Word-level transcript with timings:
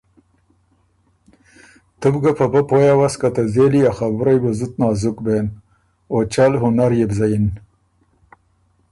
تُو 1.99 2.07
بو 2.13 2.19
ګه 2.23 2.31
په 2.39 2.45
پۀ 2.51 2.61
پویٛ 2.69 2.89
اؤس 2.93 3.13
که 3.19 3.29
ته 3.35 3.41
ځېلی 3.53 3.81
ا 3.89 3.91
خبُرئ 3.97 4.37
بُو 4.41 4.49
زُت 4.57 4.73
نازُک 4.79 5.17
بېن۔ 5.25 5.45
او 6.11 6.17
چل 6.33 6.51
هُنر 6.61 6.91
يې 6.99 7.05
بو 7.09 7.15
زَیِن۔ 7.19 7.45